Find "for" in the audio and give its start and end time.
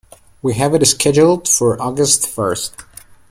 1.47-1.79